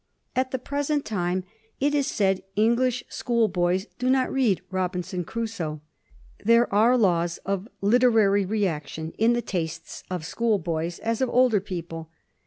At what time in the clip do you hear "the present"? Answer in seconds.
0.49-1.05